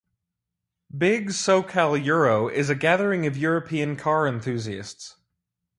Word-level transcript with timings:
Big 0.97 1.27
SoCal 1.29 1.95
Euro 2.05 2.47
is 2.47 2.71
a 2.71 2.75
gathering 2.75 3.27
of 3.27 3.37
European 3.37 3.95
car 3.95 4.27
enthusiasts. 4.27 5.17